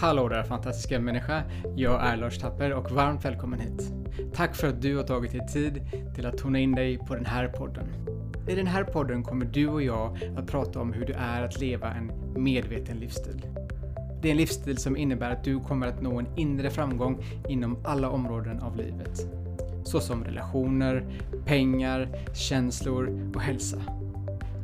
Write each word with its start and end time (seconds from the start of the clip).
Hallå 0.00 0.28
där 0.28 0.42
fantastiska 0.42 1.00
människa! 1.00 1.42
Jag 1.76 2.06
är 2.06 2.16
Lars 2.16 2.38
Tapper 2.38 2.72
och 2.72 2.90
varmt 2.90 3.24
välkommen 3.24 3.60
hit. 3.60 3.92
Tack 4.34 4.54
för 4.54 4.68
att 4.68 4.82
du 4.82 4.96
har 4.96 5.04
tagit 5.04 5.32
dig 5.32 5.46
tid 5.46 5.80
till 6.14 6.26
att 6.26 6.38
tona 6.38 6.58
in 6.58 6.74
dig 6.74 6.98
på 6.98 7.14
den 7.14 7.26
här 7.26 7.48
podden. 7.48 7.86
I 8.48 8.54
den 8.54 8.66
här 8.66 8.84
podden 8.84 9.22
kommer 9.22 9.44
du 9.44 9.68
och 9.68 9.82
jag 9.82 10.18
att 10.36 10.46
prata 10.46 10.80
om 10.80 10.92
hur 10.92 11.06
det 11.06 11.14
är 11.14 11.42
att 11.42 11.60
leva 11.60 11.92
en 11.92 12.12
medveten 12.42 12.96
livsstil. 12.96 13.46
Det 14.22 14.28
är 14.28 14.30
en 14.30 14.36
livsstil 14.36 14.78
som 14.78 14.96
innebär 14.96 15.30
att 15.30 15.44
du 15.44 15.60
kommer 15.60 15.86
att 15.86 16.02
nå 16.02 16.18
en 16.18 16.26
inre 16.36 16.70
framgång 16.70 17.24
inom 17.48 17.78
alla 17.84 18.10
områden 18.10 18.60
av 18.60 18.76
livet. 18.76 19.26
Såsom 19.84 20.24
relationer, 20.24 21.04
pengar, 21.44 22.08
känslor 22.34 23.32
och 23.34 23.40
hälsa. 23.40 23.78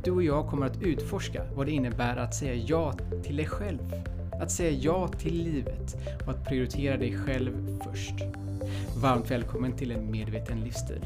Du 0.04 0.10
och 0.10 0.22
jag 0.22 0.46
kommer 0.46 0.66
att 0.66 0.82
utforska 0.82 1.42
vad 1.54 1.66
det 1.66 1.72
innebär 1.72 2.16
att 2.16 2.34
säga 2.34 2.54
ja 2.54 2.92
till 3.22 3.36
dig 3.36 3.46
själv. 3.46 3.94
Att 4.40 4.50
säga 4.50 4.70
ja 4.70 5.08
till 5.08 5.44
livet 5.44 5.96
och 6.24 6.30
att 6.30 6.44
prioritera 6.44 6.96
dig 6.96 7.18
själv 7.18 7.78
först. 7.84 8.14
Varmt 9.02 9.30
välkommen 9.30 9.76
till 9.76 9.90
en 9.90 10.10
medveten 10.10 10.60
livsstil. 10.60 11.04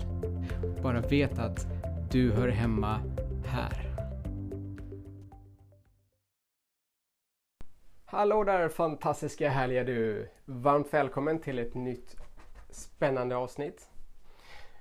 Bara 0.82 1.00
vet 1.00 1.38
att 1.38 1.66
du 2.10 2.32
hör 2.32 2.48
hemma 2.48 3.00
här. 3.46 3.90
Hallå 8.04 8.44
där 8.44 8.68
fantastiska 8.68 9.48
härliga 9.48 9.84
du! 9.84 10.28
Varmt 10.44 10.94
välkommen 10.94 11.38
till 11.38 11.58
ett 11.58 11.74
nytt 11.74 12.16
spännande 12.70 13.36
avsnitt. 13.36 13.88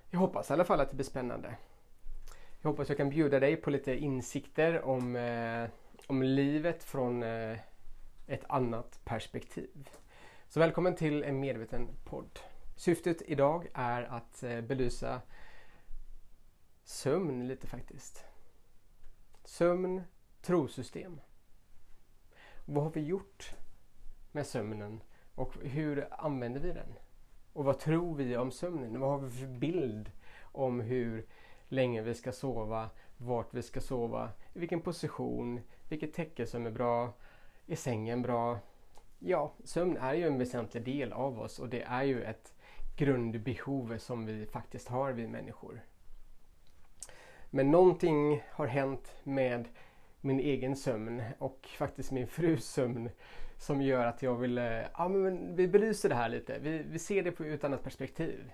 Jag 0.09 0.19
hoppas 0.19 0.49
i 0.49 0.53
alla 0.53 0.65
fall 0.65 0.79
att 0.79 0.89
det 0.89 0.95
blir 0.95 1.05
spännande. 1.05 1.55
Jag 2.61 2.69
hoppas 2.69 2.89
jag 2.89 2.97
kan 2.97 3.09
bjuda 3.09 3.39
dig 3.39 3.55
på 3.55 3.69
lite 3.69 3.95
insikter 3.95 4.81
om, 4.81 5.15
eh, 5.15 5.69
om 6.07 6.23
livet 6.23 6.83
från 6.83 7.23
eh, 7.23 7.57
ett 8.27 8.43
annat 8.49 8.99
perspektiv. 9.03 9.89
Så 10.47 10.59
välkommen 10.59 10.95
till 10.95 11.23
en 11.23 11.39
medveten 11.39 11.89
podd. 12.03 12.39
Syftet 12.75 13.21
idag 13.21 13.67
är 13.73 14.03
att 14.03 14.43
eh, 14.43 14.61
belysa 14.61 15.21
sömn 16.83 17.47
lite 17.47 17.67
faktiskt. 17.67 18.25
Sömn, 19.43 20.03
trosystem. 20.41 21.19
Vad 22.65 22.83
har 22.83 22.91
vi 22.91 23.01
gjort 23.01 23.55
med 24.31 24.47
sömnen 24.47 25.03
och 25.35 25.53
hur 25.61 26.07
använder 26.11 26.59
vi 26.59 26.71
den? 26.71 26.93
Och 27.53 27.65
vad 27.65 27.79
tror 27.79 28.15
vi 28.15 28.37
om 28.37 28.51
sömnen? 28.51 28.99
Vad 28.99 29.09
har 29.09 29.19
vi 29.19 29.31
för 29.31 29.47
bild 29.47 30.11
om 30.41 30.81
hur 30.81 31.25
länge 31.67 32.01
vi 32.01 32.13
ska 32.13 32.31
sova, 32.31 32.89
vart 33.17 33.53
vi 33.53 33.61
ska 33.61 33.81
sova, 33.81 34.29
i 34.53 34.59
vilken 34.59 34.81
position, 34.81 35.59
vilket 35.89 36.13
täcke 36.13 36.45
som 36.45 36.65
är 36.65 36.71
bra, 36.71 37.13
är 37.67 37.75
sängen 37.75 38.21
bra? 38.21 38.59
Ja, 39.19 39.53
sömn 39.63 39.97
är 39.97 40.13
ju 40.13 40.27
en 40.27 40.37
väsentlig 40.37 40.83
del 40.83 41.13
av 41.13 41.39
oss 41.39 41.59
och 41.59 41.69
det 41.69 41.81
är 41.81 42.03
ju 42.03 42.23
ett 42.23 42.53
grundbehov 42.97 43.97
som 43.97 44.25
vi 44.25 44.45
faktiskt 44.45 44.87
har 44.87 45.11
vi 45.11 45.27
människor. 45.27 45.81
Men 47.49 47.71
någonting 47.71 48.43
har 48.51 48.67
hänt 48.67 49.15
med 49.23 49.67
min 50.21 50.39
egen 50.39 50.75
sömn 50.75 51.23
och 51.39 51.67
faktiskt 51.77 52.11
min 52.11 52.27
frus 52.27 52.65
sömn 52.65 53.09
som 53.57 53.81
gör 53.81 54.05
att 54.05 54.23
jag 54.23 54.35
vill, 54.35 54.57
eh, 54.57 54.81
ja 54.97 55.07
men 55.07 55.55
vi 55.55 55.67
belyser 55.67 56.09
det 56.09 56.15
här 56.15 56.29
lite. 56.29 56.59
Vi, 56.59 56.83
vi 56.83 56.99
ser 56.99 57.23
det 57.23 57.31
på 57.31 57.43
ett 57.43 57.63
annat 57.63 57.83
perspektiv. 57.83 58.51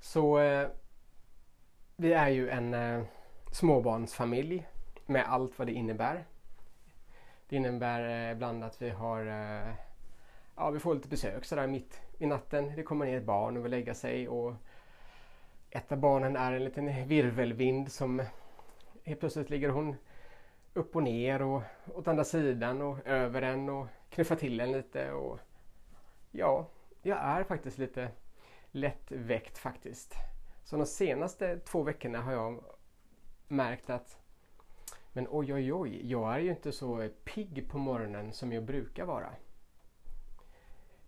Så 0.00 0.38
eh, 0.38 0.68
vi 1.96 2.12
är 2.12 2.28
ju 2.28 2.50
en 2.50 2.74
eh, 2.74 3.02
småbarnsfamilj 3.52 4.66
med 5.06 5.24
allt 5.28 5.58
vad 5.58 5.68
det 5.68 5.72
innebär. 5.72 6.24
Det 7.52 7.56
innebär 7.56 8.28
eh, 8.28 8.32
ibland 8.32 8.64
att 8.64 8.82
vi 8.82 8.90
har 8.90 9.26
eh, 9.26 9.74
Ja, 10.56 10.70
vi 10.70 10.78
får 10.78 10.94
lite 10.94 11.08
besök 11.08 11.44
sådär 11.44 11.66
mitt 11.66 12.00
i 12.18 12.26
natten. 12.26 12.72
Det 12.76 12.82
kommer 12.82 13.06
ner 13.06 13.18
ett 13.18 13.24
barn 13.24 13.56
och 13.56 13.64
vill 13.64 13.70
lägga 13.70 13.94
sig 13.94 14.28
och 14.28 14.54
ett 15.70 15.92
av 15.92 15.98
barnen 15.98 16.36
är 16.36 16.52
en 16.52 16.64
liten 16.64 17.08
virvelvind 17.08 17.92
som 17.92 18.22
helt 19.04 19.20
plötsligt 19.20 19.50
ligger 19.50 19.68
hon 19.68 19.96
upp 20.74 20.96
och 20.96 21.02
ner 21.02 21.42
och 21.42 21.62
åt 21.94 22.08
andra 22.08 22.24
sidan 22.24 22.82
och 22.82 23.06
över 23.06 23.42
en 23.42 23.68
och 23.68 23.86
knuffar 24.10 24.36
till 24.36 24.60
en 24.60 24.72
lite 24.72 25.12
och 25.12 25.38
ja, 26.30 26.66
jag 27.02 27.18
är 27.18 27.44
faktiskt 27.44 27.78
lite 27.78 28.08
lättväckt 28.70 29.58
faktiskt. 29.58 30.14
Så 30.64 30.76
de 30.76 30.86
senaste 30.86 31.58
två 31.58 31.82
veckorna 31.82 32.20
har 32.22 32.32
jag 32.32 32.64
märkt 33.48 33.90
att 33.90 34.21
men 35.12 35.26
oj, 35.30 35.54
oj, 35.54 35.72
oj, 35.72 36.10
jag 36.10 36.34
är 36.34 36.38
ju 36.38 36.50
inte 36.50 36.72
så 36.72 37.08
pigg 37.24 37.68
på 37.70 37.78
morgonen 37.78 38.32
som 38.32 38.52
jag 38.52 38.64
brukar 38.64 39.04
vara. 39.04 39.30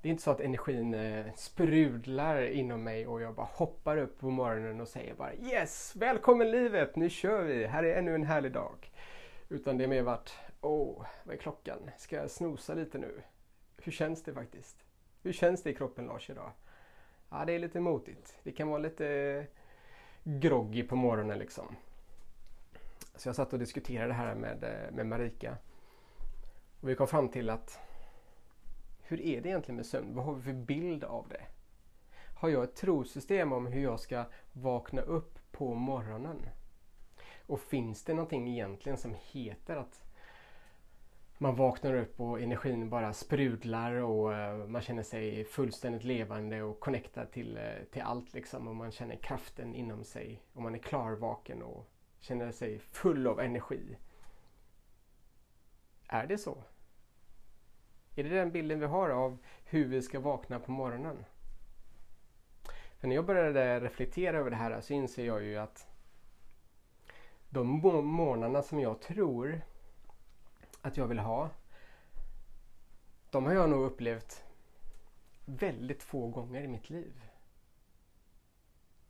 Det 0.00 0.09
är 0.09 0.10
inte 0.10 0.22
så 0.22 0.31
att 0.31 0.41
energin 0.41 0.94
eh, 0.94 1.26
sprudlar 1.37 2.43
inom 2.43 2.84
mig 2.84 3.06
och 3.06 3.20
jag 3.20 3.34
bara 3.34 3.48
hoppar 3.53 3.97
upp 3.97 4.19
på 4.19 4.31
morgonen 4.31 4.81
och 4.81 4.88
säger 4.88 5.14
bara 5.14 5.34
Yes! 5.34 5.93
Välkommen 5.97 6.50
livet! 6.50 6.97
Nu 6.97 7.10
kör 7.10 7.43
vi! 7.43 7.66
Här 7.66 7.82
är 7.82 7.98
ännu 7.98 8.14
en 8.14 8.25
härlig 8.25 8.53
dag. 8.53 8.93
Utan 9.48 9.78
det 9.78 9.84
är 9.84 9.88
mer 9.88 10.03
varit 10.03 10.38
Åh, 10.60 11.06
vad 11.25 11.34
är 11.34 11.38
klockan? 11.38 11.91
Ska 11.98 12.16
jag 12.16 12.31
snosa 12.31 12.75
lite 12.75 12.98
nu? 12.98 13.22
Hur 13.76 13.93
känns 13.93 14.22
det 14.22 14.32
faktiskt? 14.32 14.84
Hur 15.22 15.32
känns 15.32 15.62
det 15.62 15.70
i 15.70 15.75
kroppen 15.75 16.06
Lars 16.06 16.31
idag? 16.31 16.50
Ja, 17.31 17.44
det 17.44 17.53
är 17.53 17.59
lite 17.59 17.81
motigt. 17.81 18.38
Det 18.43 18.53
kan 18.53 18.69
vara 18.69 18.78
lite 18.78 19.47
groggy 20.25 20.82
på 20.82 20.97
morgonen 20.97 21.38
liksom. 21.38 21.76
Så 23.16 23.28
jag 23.28 23.36
satt 23.36 23.52
och 23.52 23.58
diskuterade 23.58 24.08
det 24.08 24.14
här 24.14 24.34
med, 24.34 24.64
eh, 24.64 24.94
med 24.94 25.06
Marika. 25.06 25.56
Och 26.80 26.88
vi 26.88 26.94
kom 26.94 27.06
fram 27.06 27.28
till 27.28 27.50
att 27.50 27.78
hur 29.02 29.20
är 29.20 29.41
det 29.41 29.48
egentligen 29.48 29.76
med 29.76 29.86
sömn? 29.86 30.14
Vad 30.14 30.25
har 30.25 30.34
vi 30.34 30.42
för 30.42 30.52
bild 30.52 31.04
av 31.04 31.28
det? 31.28 31.42
Har 32.34 32.48
jag 32.48 32.64
ett 32.64 32.76
trosystem 32.76 33.52
om 33.52 33.66
hur 33.66 33.82
jag 33.82 34.00
ska 34.00 34.25
vakna 34.52 35.02
upp 35.02 35.38
på 35.52 35.75
morgonen? 35.75 36.47
Och 37.47 37.60
finns 37.60 38.04
det 38.04 38.14
någonting 38.14 38.48
egentligen 38.48 38.98
som 38.98 39.14
heter 39.32 39.76
att 39.76 40.04
man 41.38 41.56
vaknar 41.56 41.94
upp 41.94 42.20
och 42.20 42.41
energin 42.41 42.91
bara 42.91 43.12
sprudlar 43.12 43.92
och 43.92 44.34
eh, 44.34 44.66
man 44.66 44.82
känner 44.82 45.02
sig 45.02 45.44
fullständigt 45.44 46.04
levande 46.04 46.62
och 46.62 46.81
connectad 46.81 47.31
till, 47.32 47.56
eh, 47.56 47.84
till 47.91 48.02
allt 48.02 48.34
liksom 48.34 48.69
och 48.69 48.76
man 48.76 48.91
känner 48.91 49.16
kraften 49.16 49.75
inom 49.75 50.04
sig 50.04 50.42
och 50.52 50.62
man 50.62 50.75
är 50.75 50.78
klarvaken 50.78 51.62
och 51.62 51.91
känner 52.24 52.52
sig 52.52 52.78
full 52.78 53.26
av 53.26 53.40
energi. 53.40 53.96
Är 56.06 56.26
det 56.26 56.38
så? 56.38 56.64
Är 58.14 58.24
det 58.24 58.30
den 58.30 58.50
bilden 58.50 58.80
vi 58.80 58.86
har 58.86 59.10
av 59.10 59.38
hur 59.64 59.88
vi 59.88 60.02
ska 60.02 60.20
vakna 60.20 60.60
på 60.60 60.72
morgonen? 60.72 61.24
För 62.98 63.08
när 63.08 63.14
jag 63.14 63.26
började 63.26 63.80
reflektera 63.80 64.38
över 64.38 64.50
det 64.50 64.56
här 64.56 64.80
så 64.80 64.92
inser 64.92 65.26
jag 65.26 65.42
ju 65.42 65.56
att 65.56 65.86
de 67.48 67.66
morgnarna 68.04 68.62
som 68.62 68.80
jag 68.80 69.00
tror 69.00 69.60
att 70.80 70.96
jag 70.96 71.06
vill 71.06 71.18
ha 71.18 71.50
de 73.30 73.44
har 73.44 73.52
jag 73.52 73.70
nog 73.70 73.84
upplevt 73.84 74.44
väldigt 75.44 76.02
få 76.02 76.28
gånger 76.28 76.62
i 76.62 76.68
mitt 76.68 76.90
liv. 76.90 77.22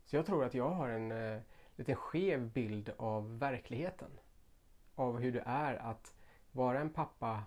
Så 0.05 0.15
jag 0.15 0.25
tror 0.25 0.43
att 0.43 0.53
jag 0.53 0.69
har 0.69 0.89
en 0.89 1.11
eh, 1.11 1.41
lite 1.75 1.95
skev 1.95 2.51
bild 2.51 2.91
av 2.97 3.39
verkligheten. 3.39 4.11
Av 4.95 5.19
hur 5.19 5.31
det 5.31 5.43
är 5.45 5.75
att 5.75 6.13
vara 6.51 6.79
en 6.79 6.89
pappa 6.89 7.43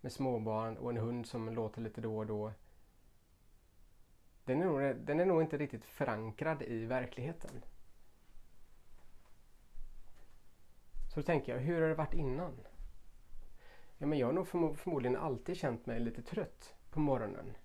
med 0.00 0.12
småbarn 0.12 0.76
och 0.76 0.90
en 0.90 0.96
hund 0.96 1.26
som 1.26 1.54
låter 1.54 1.80
lite 1.80 2.00
då 2.00 2.18
och 2.18 2.26
då. 2.26 2.52
Den 4.44 4.62
är 4.62 4.66
nog, 4.66 5.06
den 5.06 5.20
är 5.20 5.26
nog 5.26 5.42
inte 5.42 5.58
riktigt 5.58 5.84
förankrad 5.84 6.62
i 6.62 6.86
verkligheten. 6.86 7.64
Så 11.14 11.20
då 11.20 11.26
tänker 11.26 11.52
jag, 11.52 11.60
hur 11.60 11.80
har 11.80 11.88
det 11.88 11.94
varit 11.94 12.14
innan? 12.14 12.60
Ja, 13.98 14.06
men 14.06 14.18
jag 14.18 14.26
har 14.26 14.32
nog 14.32 14.78
förmodligen 14.78 15.16
alltid 15.16 15.56
känt 15.56 15.86
mig 15.86 16.00
lite 16.00 16.22
trött 16.22 16.74
på 16.90 17.00
morgonen. 17.00 17.56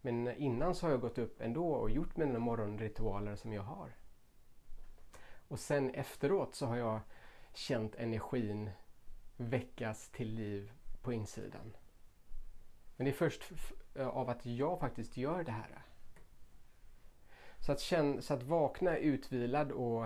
Men 0.00 0.36
innan 0.36 0.74
så 0.74 0.86
har 0.86 0.90
jag 0.90 1.00
gått 1.00 1.18
upp 1.18 1.40
ändå 1.40 1.72
och 1.72 1.90
gjort 1.90 2.16
mina 2.16 2.38
morgonritualer 2.38 3.36
som 3.36 3.52
jag 3.52 3.62
har. 3.62 3.96
Och 5.48 5.58
sen 5.58 5.90
efteråt 5.90 6.54
så 6.54 6.66
har 6.66 6.76
jag 6.76 7.00
känt 7.54 7.94
energin 7.94 8.70
väckas 9.36 10.08
till 10.08 10.34
liv 10.34 10.72
på 11.02 11.12
insidan. 11.12 11.76
Men 12.96 13.04
det 13.04 13.10
är 13.10 13.14
först 13.14 13.52
eh, 13.94 14.08
av 14.08 14.30
att 14.30 14.46
jag 14.46 14.80
faktiskt 14.80 15.16
gör 15.16 15.44
det 15.44 15.52
här. 15.52 15.82
Så 17.58 17.72
att, 17.72 17.80
känna, 17.80 18.22
så 18.22 18.34
att 18.34 18.42
vakna 18.42 18.96
utvilad 18.96 19.72
och 19.72 20.04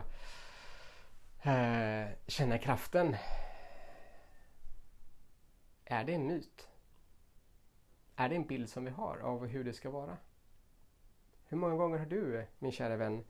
eh, 1.46 2.08
känna 2.26 2.58
kraften. 2.58 3.16
Är 5.84 6.04
det 6.04 6.14
en 6.14 6.26
myt? 6.26 6.68
Är 8.16 8.28
det 8.28 8.36
en 8.36 8.46
bild 8.46 8.68
som 8.68 8.84
vi 8.84 8.90
har 8.90 9.18
av 9.18 9.46
hur 9.46 9.64
det 9.64 9.72
ska 9.72 9.90
vara? 9.90 10.16
Hur 11.48 11.56
många 11.56 11.74
gånger 11.74 11.98
har 11.98 12.06
du, 12.06 12.46
min 12.58 12.72
kära 12.72 12.96
vän, 12.96 13.24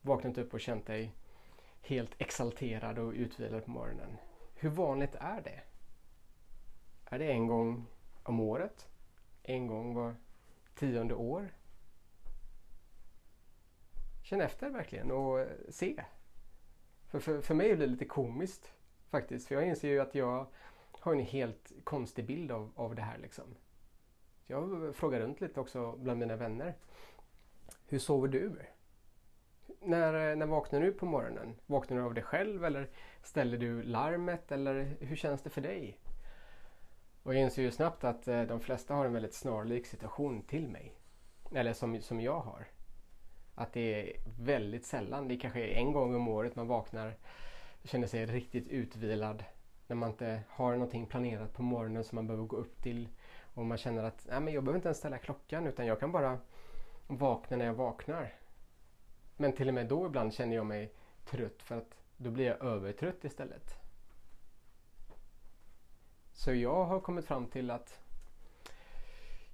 vaknat 0.00 0.38
upp 0.38 0.54
och 0.54 0.60
känt 0.60 0.86
dig 0.86 1.14
helt 1.82 2.14
exalterad 2.18 2.98
och 2.98 3.12
utvilad 3.12 3.64
på 3.64 3.70
morgonen. 3.70 4.16
Hur 4.54 4.70
vanligt 4.70 5.14
är 5.14 5.40
det? 5.40 5.60
Är 7.04 7.18
det 7.18 7.32
en 7.32 7.46
gång 7.46 7.86
om 8.22 8.40
året? 8.40 8.88
En 9.42 9.66
gång 9.66 9.94
var 9.94 10.16
tionde 10.74 11.14
år? 11.14 11.48
Känn 14.22 14.40
efter 14.40 14.70
verkligen 14.70 15.10
och 15.10 15.40
eh, 15.40 15.48
se. 15.68 16.04
För, 17.06 17.20
för, 17.20 17.40
för 17.40 17.54
mig 17.54 17.76
blir 17.76 17.86
det 17.86 17.92
lite 17.92 18.04
komiskt 18.04 18.72
faktiskt. 19.10 19.48
För 19.48 19.54
jag 19.54 19.66
inser 19.66 19.88
ju 19.88 20.00
att 20.00 20.14
jag 20.14 20.46
har 20.90 21.12
en 21.12 21.20
helt 21.20 21.72
konstig 21.84 22.26
bild 22.26 22.52
av, 22.52 22.72
av 22.74 22.94
det 22.94 23.02
här 23.02 23.18
liksom. 23.18 23.54
Jag 24.46 24.94
frågar 24.96 25.20
runt 25.20 25.40
lite 25.40 25.60
också 25.60 25.92
bland 25.96 26.20
mina 26.20 26.36
vänner. 26.36 26.74
Hur 27.86 27.98
sover 27.98 28.28
du? 28.28 28.58
När, 29.80 30.30
eh, 30.30 30.36
när 30.36 30.46
vaknar 30.46 30.80
du 30.80 30.92
på 30.92 31.06
morgonen? 31.06 31.54
Vaknar 31.66 31.96
du 31.96 32.02
av 32.02 32.14
dig 32.14 32.24
själv 32.24 32.64
eller 32.64 32.88
ställer 33.22 33.58
du 33.58 33.82
larmet 33.82 34.52
eller 34.52 34.96
hur 35.00 35.16
känns 35.16 35.42
det 35.42 35.50
för 35.50 35.60
dig? 35.60 35.98
Och 37.22 37.34
jag 37.34 37.42
inser 37.42 37.62
ju 37.62 37.70
snabbt 37.70 38.04
att 38.04 38.28
eh, 38.28 38.42
de 38.42 38.60
flesta 38.60 38.94
har 38.94 39.06
en 39.06 39.12
väldigt 39.12 39.34
snarlik 39.34 39.86
situation 39.86 40.42
till 40.42 40.68
mig. 40.68 40.94
Eller 41.54 41.72
som, 41.72 42.00
som 42.00 42.20
jag 42.20 42.40
har. 42.40 42.66
Att 43.54 43.72
det 43.72 43.80
är 43.80 44.16
väldigt 44.40 44.86
sällan, 44.86 45.28
det 45.28 45.34
är 45.34 45.40
kanske 45.40 45.66
en 45.66 45.92
gång 45.92 46.14
om 46.14 46.28
året 46.28 46.56
man 46.56 46.66
vaknar 46.66 47.14
och 47.82 47.88
känner 47.88 48.06
sig 48.06 48.26
riktigt 48.26 48.68
utvilad. 48.68 49.44
När 49.86 49.96
man 49.96 50.10
inte 50.10 50.40
har 50.48 50.72
någonting 50.72 51.06
planerat 51.06 51.52
på 51.52 51.62
morgonen 51.62 52.04
som 52.04 52.16
man 52.16 52.26
behöver 52.26 52.46
gå 52.46 52.56
upp 52.56 52.82
till. 52.82 53.08
Och 53.54 53.66
man 53.66 53.78
känner 53.78 54.04
att 54.04 54.26
Nej, 54.30 54.40
men 54.40 54.54
jag 54.54 54.64
behöver 54.64 54.78
inte 54.78 54.88
ens 54.88 54.98
ställa 54.98 55.18
klockan 55.18 55.66
utan 55.66 55.86
jag 55.86 56.00
kan 56.00 56.12
bara 56.12 56.38
vakna 57.06 57.56
när 57.56 57.64
jag 57.64 57.74
vaknar. 57.74 58.32
Men 59.40 59.52
till 59.52 59.68
och 59.68 59.74
med 59.74 59.86
då 59.86 60.06
ibland 60.06 60.34
känner 60.34 60.56
jag 60.56 60.66
mig 60.66 60.92
trött 61.24 61.62
för 61.62 61.76
att 61.78 61.98
då 62.16 62.30
blir 62.30 62.46
jag 62.46 62.62
övertrött 62.62 63.24
istället. 63.24 63.76
Så 66.32 66.54
jag 66.54 66.84
har 66.84 67.00
kommit 67.00 67.24
fram 67.24 67.46
till 67.46 67.70
att 67.70 68.00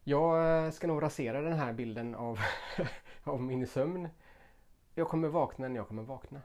jag 0.05 0.65
eh, 0.65 0.71
ska 0.71 0.87
nog 0.87 1.03
rasera 1.03 1.41
den 1.41 1.53
här 1.59 1.73
bilden 1.73 2.15
av, 2.15 2.39
av 3.25 3.43
min 3.43 3.67
sömn. 3.67 4.09
Jag 4.95 5.09
kommer 5.09 5.29
vakna 5.29 5.69
när 5.69 5.77
jag 5.77 5.89
kommer 5.89 6.03
vakna. 6.03 6.43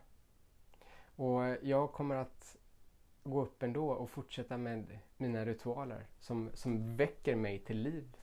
Och 1.15 1.45
eh, 1.45 1.57
jag 1.62 1.91
kommer 1.91 2.15
att 2.15 2.57
gå 3.24 3.41
upp 3.41 3.63
ändå 3.63 3.89
och 3.89 4.09
fortsätta 4.09 4.57
med 4.57 5.00
mina 5.18 5.45
ritualer 5.45 6.07
som, 6.19 6.50
som 6.53 6.95
väcker 6.95 7.36
mig 7.36 7.59
till 7.59 7.77
liv. 7.77 8.18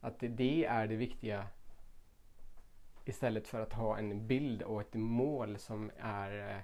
Att 0.00 0.16
det 0.20 0.64
är 0.64 0.86
det 0.86 0.96
viktiga 0.96 1.46
istället 3.04 3.48
för 3.48 3.60
att 3.60 3.72
ha 3.72 3.98
en 3.98 4.26
bild 4.26 4.62
och 4.62 4.80
ett 4.80 4.94
mål 4.94 5.58
som 5.58 5.90
är 5.98 6.50
eh, 6.50 6.60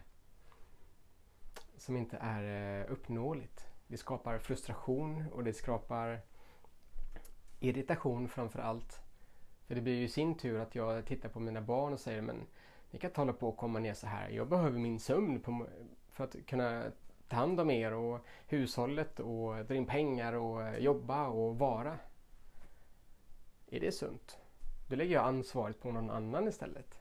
som 1.77 1.97
inte 1.97 2.17
är 2.21 2.81
eh, 2.81 2.93
uppnåeligt. 2.93 3.67
Det 3.87 3.97
skapar 3.97 4.39
frustration 4.39 5.25
och 5.33 5.45
det 5.45 5.53
skapar 5.53 6.21
irritation 7.61 8.29
framför 8.29 8.59
allt. 8.59 9.01
För 9.67 9.75
det 9.75 9.81
blir 9.81 9.95
ju 9.95 10.05
i 10.05 10.09
sin 10.09 10.35
tur 10.35 10.61
att 10.61 10.75
jag 10.75 11.07
tittar 11.07 11.29
på 11.29 11.41
mina 11.41 11.61
barn 11.61 11.93
och 11.93 12.01
säger 12.01 12.23
men 12.23 12.47
ni 12.91 12.99
kan 12.99 13.11
inte 13.11 13.21
hålla 13.21 13.33
på 13.33 13.49
och 13.49 13.57
komma 13.57 13.79
ner 13.79 13.95
så 13.95 14.07
här. 14.07 14.29
Jag 14.29 14.49
behöver 14.49 14.79
min 14.79 15.01
sömn 15.01 15.41
på, 15.41 15.67
för 16.11 16.25
att 16.25 16.37
kunna 16.47 16.85
ta 17.29 17.37
hand 17.37 17.61
om 17.61 17.71
er 17.71 17.93
och 17.93 18.21
hushållet 18.47 19.21
och 19.21 19.65
dra 19.65 19.75
in 19.75 19.87
pengar 19.87 20.33
och 20.33 20.81
jobba 20.81 21.27
och 21.27 21.59
vara. 21.59 21.99
Är 23.71 23.81
det 23.81 23.93
sunt? 23.93 24.39
Då 24.89 24.97
lägger 24.97 25.15
jag 25.15 25.25
ansvaret 25.25 25.81
på 25.81 25.93
någon 25.93 26.11
annan 26.11 26.49
istället. 26.49 26.99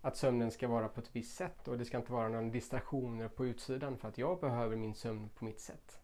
Att 0.00 0.16
sömnen 0.16 0.50
ska 0.50 0.68
vara 0.68 0.88
på 0.88 1.00
ett 1.00 1.16
visst 1.16 1.36
sätt 1.36 1.68
och 1.68 1.78
det 1.78 1.84
ska 1.84 1.96
inte 1.96 2.12
vara 2.12 2.28
några 2.28 2.48
distraktioner 2.48 3.28
på 3.28 3.46
utsidan 3.46 3.98
för 3.98 4.08
att 4.08 4.18
jag 4.18 4.40
behöver 4.40 4.76
min 4.76 4.94
sömn 4.94 5.28
på 5.28 5.44
mitt 5.44 5.60
sätt. 5.60 6.00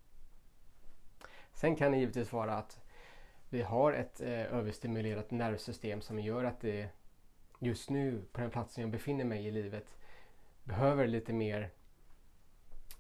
Sen 1.55 1.77
kan 1.77 1.93
det 1.93 1.99
givetvis 1.99 2.33
vara 2.33 2.55
att 2.55 2.81
vi 3.49 3.63
har 3.63 3.93
ett 3.93 4.21
eh, 4.21 4.29
överstimulerat 4.29 5.31
nervsystem 5.31 6.01
som 6.01 6.21
gör 6.21 6.45
att 6.45 6.61
det 6.61 6.89
just 7.59 7.91
nu 7.91 8.25
på 8.33 8.41
den 8.41 8.51
platsen 8.51 8.83
jag 8.83 8.91
befinner 8.91 9.25
mig 9.25 9.47
i 9.47 9.51
livet 9.51 9.97
behöver 10.65 11.07
lite 11.07 11.33
mer 11.33 11.71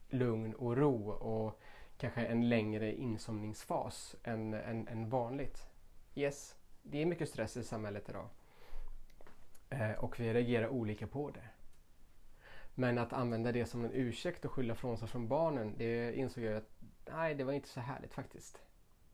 lugn 0.08 0.54
och 0.54 0.76
ro 0.76 1.10
och 1.10 1.60
kanske 1.96 2.26
en 2.26 2.48
längre 2.48 2.94
insomningsfas 2.94 4.16
än, 4.24 4.54
än, 4.54 4.88
än 4.88 5.08
vanligt. 5.08 5.68
Yes, 6.14 6.56
det 6.86 7.02
är 7.02 7.06
mycket 7.06 7.28
stress 7.28 7.56
i 7.56 7.64
samhället 7.64 8.08
idag. 8.08 8.28
Eh, 9.70 9.92
och 9.92 10.20
vi 10.20 10.32
reagerar 10.32 10.68
olika 10.68 11.06
på 11.06 11.30
det. 11.30 11.48
Men 12.74 12.98
att 12.98 13.12
använda 13.12 13.52
det 13.52 13.66
som 13.66 13.84
en 13.84 13.92
ursäkt 13.92 14.44
och 14.44 14.50
skylla 14.50 14.74
från 14.74 14.98
sig 14.98 15.08
från 15.08 15.28
barnen, 15.28 15.74
det 15.78 16.16
insåg 16.16 16.44
jag 16.44 16.56
att 16.56 16.70
nej, 17.12 17.34
det 17.34 17.44
var 17.44 17.52
inte 17.52 17.68
så 17.68 17.80
härligt 17.80 18.14
faktiskt. 18.14 18.62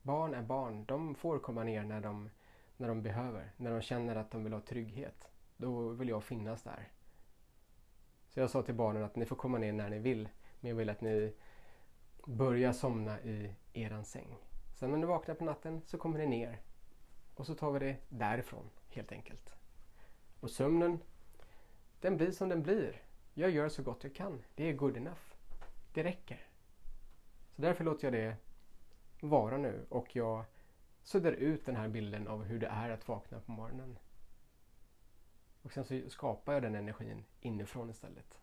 Barn 0.02 0.34
är 0.34 0.43
barn. 0.43 0.84
De 0.84 1.14
får 1.14 1.38
komma 1.38 1.64
ner 1.64 1.82
när 1.82 2.00
de, 2.00 2.31
när 2.76 2.88
de 2.88 3.02
behöver. 3.02 3.52
När 3.56 3.70
de 3.70 3.81
känner 3.81 4.16
att 4.16 4.31
de 4.31 4.44
vill 4.44 4.52
ha 4.52 4.61
trygghet. 4.61 5.28
Då 5.56 5.88
vill 5.88 6.08
jag 6.08 6.25
finnas 6.25 6.62
där. 6.62 6.88
Så 8.28 8.40
jag 8.40 8.50
sa 8.50 8.62
till 8.62 8.75
barnen 8.75 9.02
att 9.02 9.16
ni 9.16 9.26
får 9.26 9.37
komma 9.37 9.58
ner 9.58 9.73
när 9.73 9.88
ni 9.88 9.99
vill. 9.99 10.28
Men 10.61 10.69
jag 10.69 10.76
vill 10.76 10.90
att 10.90 11.00
ni 11.00 11.34
börjar 12.26 12.73
somna 12.73 13.20
i 13.20 13.55
eran 13.73 14.05
säng. 14.05 14.37
Sen 14.78 14.90
när 14.90 14.99
ni 14.99 15.06
vaknar 15.06 15.34
på 15.34 15.44
natten 15.44 15.82
så 15.87 15.99
kommer 15.99 16.19
ni 16.19 16.26
ner. 16.26 16.58
Och 17.40 17.46
så 17.46 17.54
tar 17.54 17.70
vi 17.70 17.78
det 17.78 17.96
därifrån 18.08 18.70
helt 18.88 19.12
enkelt. 19.12 19.50
Och 20.40 20.50
sömnen, 20.50 20.98
den 22.00 22.16
blir 22.16 22.32
som 22.32 22.48
den 22.48 22.62
blir. 22.62 23.02
Jag 23.34 23.50
gör 23.50 23.69
så 23.69 23.82
gott 23.82 24.04
jag 24.04 24.14
kan. 24.14 24.42
Det 24.54 24.69
är 24.69 24.72
good 24.72 24.96
enough. 24.96 25.20
Det 25.94 26.04
räcker. 26.04 26.46
Så 27.56 27.62
därför 27.62 27.84
låter 27.84 28.06
jag 28.06 28.12
det 28.12 28.37
vara 29.20 29.56
nu 29.56 29.87
och 29.88 30.16
jag 30.16 30.44
suddar 31.02 31.32
ut 31.32 31.66
den 31.66 31.76
här 31.76 31.88
bilden 31.88 32.28
av 32.28 32.44
hur 32.44 32.58
det 32.58 32.66
är 32.66 32.90
att 32.90 33.08
vakna 33.08 33.40
på 33.40 33.52
morgonen. 33.52 33.98
Och 35.62 35.72
sen 35.72 35.84
så 35.84 36.00
skapar 36.08 36.52
jag 36.52 36.62
den 36.62 36.75
energin 36.75 37.25
inifrån 37.40 37.90
istället. 37.90 38.38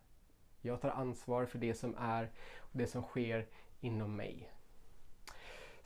Jag 0.60 0.80
tar 0.80 0.90
ansvar 0.90 1.46
för 1.46 1.58
det 1.58 1.74
som 1.74 1.94
är 1.98 2.30
och 2.58 2.78
det 2.78 2.86
som 2.86 3.02
sker 3.02 3.46
inom 3.80 4.16
mig. 4.16 4.50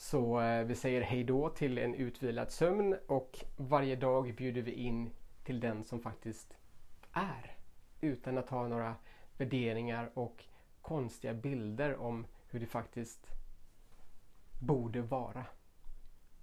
Så 0.03 0.41
eh, 0.41 0.65
vi 0.65 0.75
säger 0.75 1.01
hej 1.01 1.25
då 1.25 1.49
till 1.49 1.79
en 1.79 1.95
utvilad 1.95 2.51
sömn 2.51 2.97
och 3.07 3.45
varje 3.57 3.97
dag 3.97 4.35
bjuder 4.35 4.63
vi 4.63 4.73
in 4.73 5.11
till 5.45 5.61
den 5.61 5.85
som 5.85 6.01
faktiskt 6.01 6.57
är. 7.13 7.57
Utan 8.01 8.39
att 8.39 8.49
ha 8.49 8.69
några 8.69 8.95
värderingar 9.37 10.11
och 10.15 10.45
konstiga 10.81 11.35
bilder 11.35 11.97
om 11.97 12.27
hur 12.51 12.61
det 12.61 12.67
faktiskt 12.67 13.27
borde 14.61 15.03
vara. 15.03 15.45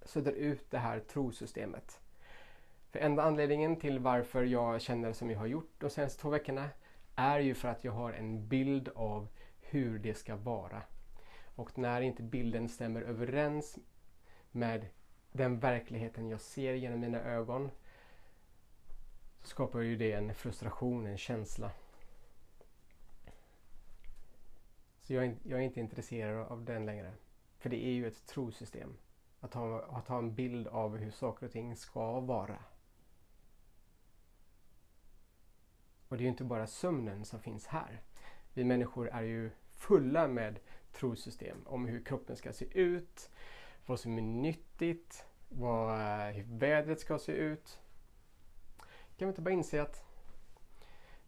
Suddar 0.02 0.32
ut 0.32 0.70
det 0.70 0.78
här 0.78 1.00
trosystemet. 1.00 2.00
För 2.90 2.98
enda 2.98 3.22
anledningen 3.22 3.76
till 3.76 3.98
varför 3.98 4.44
jag 4.44 4.80
känner 4.80 5.12
som 5.12 5.30
jag 5.30 5.38
har 5.38 5.46
gjort 5.46 5.72
de 5.78 5.90
senaste 5.90 6.22
två 6.22 6.30
veckorna 6.30 6.68
är 7.16 7.38
ju 7.38 7.54
för 7.54 7.68
att 7.68 7.84
jag 7.84 7.92
har 7.92 8.12
en 8.12 8.48
bild 8.48 8.88
av 8.94 9.28
hur 9.60 9.98
det 9.98 10.14
ska 10.14 10.36
vara. 10.36 10.82
Och 11.60 11.78
när 11.78 12.00
inte 12.00 12.22
bilden 12.22 12.68
stämmer 12.68 13.02
överens 13.02 13.78
med 14.50 14.86
den 15.32 15.58
verkligheten 15.58 16.28
jag 16.28 16.40
ser 16.40 16.74
genom 16.74 17.00
mina 17.00 17.20
ögon 17.20 17.70
så 19.40 19.48
skapar 19.48 19.80
ju 19.80 19.96
det 19.96 20.12
en 20.12 20.34
frustration, 20.34 21.06
en 21.06 21.18
känsla. 21.18 21.70
Så 25.02 25.14
jag 25.14 25.24
är, 25.24 25.36
jag 25.42 25.60
är 25.60 25.64
inte 25.64 25.80
intresserad 25.80 26.46
av 26.46 26.64
den 26.64 26.86
längre. 26.86 27.12
För 27.58 27.70
det 27.70 27.86
är 27.86 27.92
ju 27.92 28.06
ett 28.06 28.26
trosystem. 28.26 28.96
Att 29.40 29.54
ha, 29.54 29.82
att 29.82 30.08
ha 30.08 30.18
en 30.18 30.34
bild 30.34 30.66
av 30.66 30.96
hur 30.96 31.10
saker 31.10 31.46
och 31.46 31.52
ting 31.52 31.76
ska 31.76 32.20
vara. 32.20 32.58
Och 36.08 36.16
det 36.16 36.22
är 36.22 36.24
ju 36.24 36.30
inte 36.30 36.44
bara 36.44 36.66
sömnen 36.66 37.24
som 37.24 37.40
finns 37.40 37.66
här. 37.66 38.02
Vi 38.54 38.64
människor 38.64 39.08
är 39.08 39.22
ju 39.22 39.50
fulla 39.70 40.28
med 40.28 40.60
trosystem 40.92 41.62
om 41.66 41.86
hur 41.86 42.04
kroppen 42.04 42.36
ska 42.36 42.52
se 42.52 42.78
ut, 42.78 43.30
vad 43.86 44.00
som 44.00 44.18
är 44.18 44.22
nyttigt, 44.22 45.26
vad, 45.48 46.00
eh, 46.00 46.34
hur 46.34 46.58
vädret 46.58 47.00
ska 47.00 47.18
se 47.18 47.32
ut. 47.32 47.78
Kan 49.16 49.28
vi 49.28 49.30
inte 49.30 49.42
bara 49.42 49.54
inse 49.54 49.82
att 49.82 50.04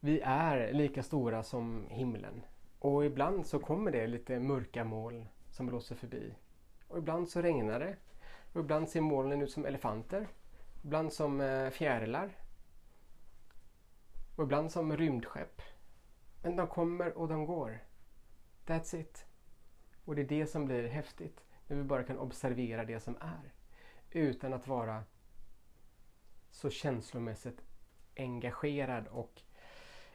vi 0.00 0.20
är 0.24 0.72
lika 0.72 1.02
stora 1.02 1.42
som 1.42 1.86
himlen. 1.90 2.44
Och 2.78 3.04
ibland 3.04 3.46
så 3.46 3.58
kommer 3.58 3.90
det 3.90 4.06
lite 4.06 4.40
mörka 4.40 4.84
moln 4.84 5.28
som 5.50 5.66
blåser 5.66 5.94
förbi. 5.94 6.34
Och 6.88 6.98
ibland 6.98 7.28
så 7.28 7.42
regnar 7.42 7.80
det. 7.80 7.96
Och 8.52 8.60
ibland 8.60 8.88
ser 8.88 9.00
molnen 9.00 9.42
ut 9.42 9.50
som 9.50 9.66
elefanter. 9.66 10.28
Ibland 10.84 11.12
som 11.12 11.40
eh, 11.40 11.70
fjärilar. 11.70 12.30
Och 14.36 14.44
ibland 14.44 14.72
som 14.72 14.96
rymdskepp. 14.96 15.62
Men 16.42 16.56
de 16.56 16.66
kommer 16.66 17.18
och 17.18 17.28
de 17.28 17.46
går. 17.46 17.78
That's 18.66 18.96
it. 18.96 19.26
Och 20.04 20.14
det 20.14 20.22
är 20.22 20.26
det 20.26 20.46
som 20.46 20.64
blir 20.64 20.88
häftigt. 20.88 21.44
När 21.66 21.76
vi 21.76 21.82
bara 21.82 22.02
kan 22.02 22.18
observera 22.18 22.84
det 22.84 23.00
som 23.00 23.16
är. 23.20 23.52
Utan 24.10 24.52
att 24.52 24.66
vara 24.66 25.04
så 26.50 26.70
känslomässigt 26.70 27.60
engagerad 28.16 29.06
och 29.06 29.42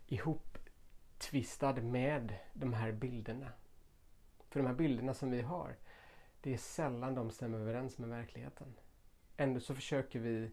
ihoptvistad 0.07 1.73
med 1.73 2.33
de 2.53 2.73
här 2.73 2.91
bilderna. 2.91 3.51
För 4.49 4.59
de 4.59 4.67
här 4.67 4.73
bilderna 4.73 5.13
som 5.13 5.31
vi 5.31 5.41
har, 5.41 5.75
det 6.41 6.53
är 6.53 6.57
sällan 6.57 7.15
de 7.15 7.31
stämmer 7.31 7.59
överens 7.59 7.97
med 7.97 8.09
verkligheten. 8.09 8.73
Ändå 9.37 9.59
så 9.59 9.75
försöker 9.75 10.19
vi 10.19 10.51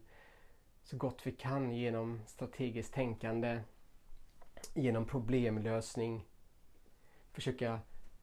så 0.83 0.97
gott 0.97 1.27
vi 1.27 1.31
kan 1.31 1.71
genom 1.71 2.21
strategiskt 2.27 2.93
tänkande, 2.93 3.61
genom 4.73 5.05
problemlösning 5.05 6.25
försöka 7.31 7.79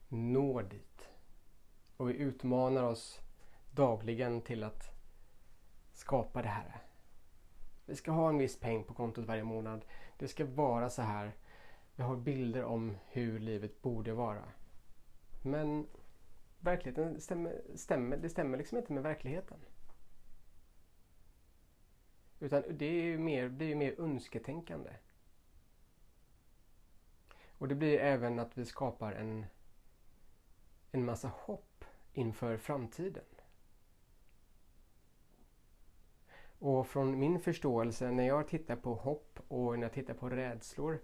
nå 0.07 0.61
dit. 0.61 0.92
Och 2.03 2.09
vi 2.09 2.13
utmanar 2.13 2.83
oss 2.83 3.21
dagligen 3.71 4.41
till 4.41 4.63
att 4.63 4.89
skapa 5.91 6.41
det 6.41 6.47
här. 6.47 6.81
Vi 7.85 7.95
ska 7.95 8.11
ha 8.11 8.29
en 8.29 8.37
viss 8.37 8.59
peng 8.59 8.83
på 8.83 8.93
kontot 8.93 9.25
varje 9.25 9.43
månad. 9.43 9.85
Det 10.17 10.27
ska 10.27 10.45
vara 10.45 10.89
så 10.89 11.01
här. 11.01 11.31
Vi 11.95 12.03
har 12.03 12.15
bilder 12.15 12.63
om 12.63 12.97
hur 13.07 13.39
livet 13.39 13.81
borde 13.81 14.13
vara. 14.13 14.43
Men 15.41 15.87
verkligheten 16.59 17.21
stämmer, 17.21 17.61
stämmer, 17.75 18.17
det 18.17 18.29
stämmer 18.29 18.57
liksom 18.57 18.77
inte 18.77 18.93
med 18.93 19.03
verkligheten. 19.03 19.59
Utan 22.39 22.63
det 22.69 22.85
är 22.85 23.03
ju 23.03 23.17
mer, 23.17 23.49
blir 23.49 23.67
ju 23.67 23.75
mer 23.75 24.01
önsketänkande. 24.01 24.91
Och 27.57 27.67
det 27.67 27.75
blir 27.75 27.99
även 27.99 28.39
att 28.39 28.57
vi 28.57 28.65
skapar 28.65 29.11
en, 29.11 29.45
en 30.91 31.05
massa 31.05 31.27
hopp 31.27 31.69
inför 32.13 32.57
framtiden. 32.57 33.23
Och 36.59 36.87
från 36.87 37.19
min 37.19 37.39
förståelse 37.39 38.11
när 38.11 38.27
jag 38.27 38.47
tittar 38.47 38.75
på 38.75 38.93
hopp 38.93 39.39
och 39.47 39.79
när 39.79 39.85
jag 39.85 39.93
tittar 39.93 40.13
på 40.13 40.29
rädslor 40.29 41.01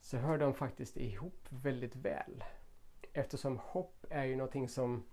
så 0.00 0.16
hör 0.16 0.38
de 0.38 0.54
faktiskt 0.54 0.96
ihop 0.96 1.46
väldigt 1.48 1.96
väl. 1.96 2.44
Eftersom 3.12 3.58
hopp 3.58 4.04
är 4.10 4.24
ju 4.24 4.36
någonting 4.36 4.68
som, 4.68 5.04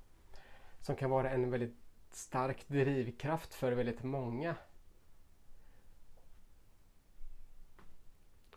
som 0.80 0.96
kan 0.96 1.10
vara 1.10 1.30
en 1.30 1.52
väldigt 1.52 1.78
stark 2.12 2.68
drivkraft 2.68 3.54
för 3.54 3.72
väldigt 3.72 4.04
många. 4.04 4.56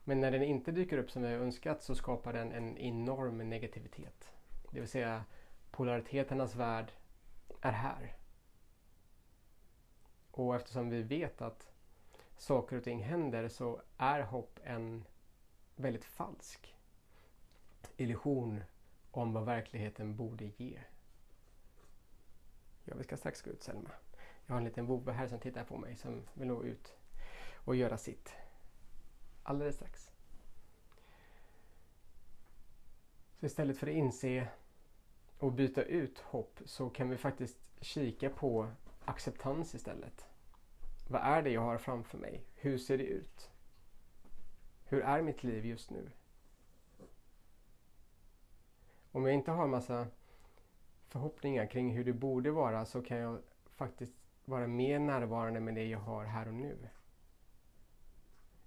Men 0.05 0.21
när 0.21 0.31
den 0.31 0.43
inte 0.43 0.73
dyker 0.73 0.99
upp 0.99 1.11
som 1.11 1.23
vi 1.23 1.29
har 1.29 1.35
önskat 1.35 1.83
så 1.83 1.95
skapar 1.95 2.33
den 2.33 2.53
en 2.53 2.79
enorm 2.79 3.39
negativitet. 3.39 4.33
Det 4.71 4.81
vill 4.81 4.89
säga 4.89 5.25
polariteternas 5.71 6.55
värld 6.55 6.93
är 7.61 7.73
här. 7.73 8.17
Och 10.31 10.57
eftersom 10.57 10.91
vi 10.91 11.03
vet 11.03 11.43
att 11.43 11.71
saker 12.37 12.77
och 12.77 12.85
ting 12.85 13.03
händer 13.03 13.49
så 13.49 13.83
är 13.97 14.21
hopp 14.21 14.61
en 14.65 15.05
väldigt 15.77 16.05
falsk 16.05 16.77
illusion 17.97 18.65
om 19.11 19.33
vad 19.33 19.45
verkligheten 19.45 20.17
borde 20.17 20.45
ge. 20.45 20.81
Ja, 22.85 22.95
vi 22.97 23.05
ska 23.05 23.17
strax 23.17 23.43
gå 23.43 23.51
ut 23.51 23.63
Selma. 23.63 23.91
Jag 24.47 24.55
har 24.55 24.59
en 24.59 24.65
liten 24.65 24.87
vovve 24.87 25.13
här 25.13 25.29
som 25.29 25.39
tittar 25.39 25.65
på 25.65 25.77
mig 25.77 25.97
som 25.97 26.23
vill 26.35 26.49
nå 26.49 26.63
ut 26.63 26.97
och 27.55 27.77
göra 27.77 27.99
sitt. 27.99 28.37
Alldeles 29.43 29.75
strax. 29.77 30.11
Så 33.41 33.47
istället 33.47 33.79
för 33.79 33.87
att 33.87 33.93
inse 33.93 34.49
och 35.39 35.53
byta 35.53 35.83
ut 35.83 36.19
hopp 36.19 36.61
så 36.65 36.91
kan 36.91 37.11
vi 37.11 37.17
faktiskt 37.17 37.59
kika 37.81 38.31
på 38.31 38.71
acceptans 39.05 39.75
istället. 39.75 40.27
Vad 41.09 41.23
är 41.23 41.43
det 41.43 41.51
jag 41.51 41.61
har 41.61 41.79
framför 41.79 42.19
mig? 42.19 42.45
Hur 42.55 42.79
ser 42.79 42.99
det 42.99 43.05
ut? 43.05 43.51
Hur 44.85 45.01
är 45.03 45.23
mitt 45.23 45.43
liv 45.43 45.67
just 45.67 45.91
nu? 45.91 46.11
Om 49.13 49.25
jag 49.25 49.35
inte 49.35 49.51
har 49.51 49.67
massa 49.67 50.07
förhoppningar 51.09 51.67
kring 51.67 51.91
hur 51.91 52.05
det 52.05 52.13
borde 52.13 52.51
vara 52.51 52.85
så 52.85 53.03
kan 53.03 53.17
jag 53.17 53.43
faktiskt 53.77 54.15
vara 54.45 54.67
mer 54.67 54.99
närvarande 54.99 55.61
med 55.61 55.75
det 55.75 55.85
jag 55.85 55.99
har 55.99 56.25
här 56.25 56.49
och 56.49 56.55
nu. 56.55 56.89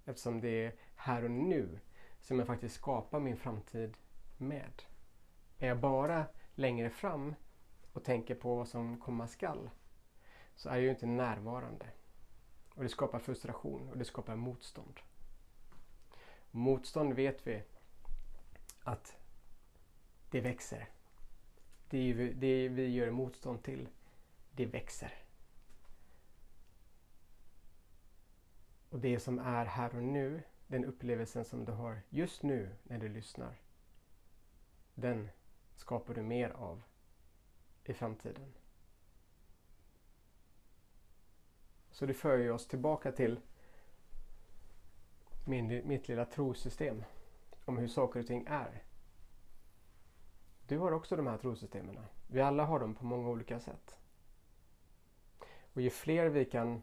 Eftersom 0.04 0.40
det 0.40 0.64
är 0.66 0.74
här 0.94 1.24
och 1.24 1.30
nu 1.30 1.78
som 2.20 2.38
jag 2.38 2.46
faktiskt 2.46 2.74
skapar 2.74 3.20
min 3.20 3.36
framtid 3.36 3.96
med. 4.36 4.82
Är 5.58 5.68
jag 5.68 5.80
bara 5.80 6.26
längre 6.54 6.90
fram 6.90 7.34
och 7.92 8.04
tänker 8.04 8.34
på 8.34 8.54
vad 8.54 8.68
som 8.68 9.00
komma 9.00 9.26
skall 9.26 9.70
så 10.56 10.68
är 10.68 10.74
jag 10.74 10.82
ju 10.82 10.90
inte 10.90 11.06
närvarande. 11.06 11.86
Och 12.74 12.82
det 12.82 12.88
skapar 12.88 13.18
frustration 13.18 13.88
och 13.88 13.98
det 13.98 14.04
skapar 14.04 14.36
motstånd. 14.36 15.00
Motstånd 16.50 17.12
vet 17.12 17.46
vi 17.46 17.62
att 18.82 19.16
det 20.30 20.40
växer. 20.40 20.88
Det, 21.90 22.12
vi, 22.12 22.32
det 22.32 22.68
vi 22.68 22.88
gör 22.88 23.10
motstånd 23.10 23.62
till, 23.62 23.88
det 24.50 24.66
växer. 24.66 25.12
Och 28.90 28.98
det 28.98 29.20
som 29.20 29.38
är 29.38 29.64
här 29.64 29.96
och 29.96 30.02
nu, 30.02 30.42
den 30.66 30.84
upplevelsen 30.84 31.44
som 31.44 31.64
du 31.64 31.72
har 31.72 32.00
just 32.08 32.42
nu 32.42 32.74
när 32.82 32.98
du 32.98 33.08
lyssnar, 33.08 33.56
den 34.94 35.28
skapar 35.76 36.14
du 36.14 36.22
mer 36.22 36.50
av 36.50 36.82
i 37.84 37.94
framtiden. 37.94 38.54
Så 41.90 42.06
det 42.06 42.14
för 42.14 42.38
ju 42.38 42.50
oss 42.50 42.68
tillbaka 42.68 43.12
till 43.12 43.40
min, 45.44 45.88
mitt 45.88 46.08
lilla 46.08 46.24
trosystem 46.24 47.04
om 47.64 47.78
hur 47.78 47.88
saker 47.88 48.20
och 48.20 48.26
ting 48.26 48.46
är. 48.48 48.82
Du 50.66 50.78
har 50.78 50.92
också 50.92 51.16
de 51.16 51.26
här 51.26 51.38
trosystemen. 51.38 51.98
Vi 52.26 52.40
alla 52.40 52.64
har 52.64 52.80
dem 52.80 52.94
på 52.94 53.04
många 53.04 53.28
olika 53.28 53.60
sätt. 53.60 53.96
Och 55.72 55.80
ju 55.80 55.90
fler 55.90 56.26
vi 56.26 56.44
kan 56.44 56.82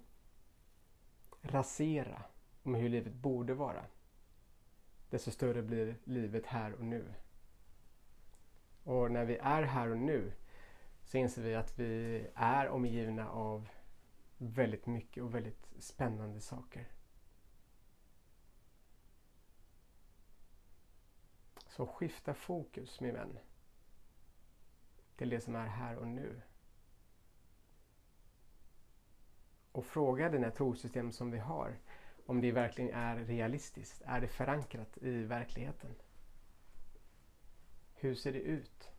rasera 1.42 2.24
om 2.64 2.76
hur 2.76 2.90
livet 2.90 3.14
borde 3.14 3.54
vara, 3.54 3.86
desto 5.10 5.32
större 5.32 5.62
blir 5.62 5.96
livet 6.04 6.46
här 6.46 6.74
och 6.74 6.86
nu. 6.86 7.14
Och 8.90 9.12
när 9.12 9.26
vi 9.26 9.38
är 9.38 9.64
här 9.64 9.90
och 9.90 9.98
nu 9.98 10.32
så 11.04 11.18
inser 11.18 11.42
vi 11.42 11.56
att 11.56 11.80
vi 11.80 12.28
är 12.36 12.70
omgivna 12.70 13.30
av 13.30 13.70
väldigt 14.38 14.86
mycket 14.86 15.24
och 15.24 15.36
väldigt 15.36 15.68
spännande 15.80 16.42
saker. 16.42 16.88
Så 21.68 21.88
skifta 21.88 22.34
fokus 22.34 23.00
min 23.02 23.14
vän 23.14 23.40
till 25.16 25.30
det 25.30 25.42
som 25.42 25.56
är 25.56 25.68
här 25.68 25.96
och 25.96 26.08
nu. 26.08 26.42
Och 29.72 29.86
fråga 29.86 30.30
det 30.30 30.52
trosystem 30.52 31.12
som 31.12 31.32
vi 31.32 31.40
har 31.40 31.78
om 32.26 32.42
det 32.42 32.52
verkligen 32.52 32.94
är 32.94 33.16
realistiskt. 33.16 34.02
Är 34.06 34.22
det 34.22 34.28
förankrat 34.28 34.98
i 34.98 35.24
verkligheten? 35.24 35.96
Hur 38.02 38.16
ser 38.16 38.34
det 38.34 38.40
ut? 38.40 38.90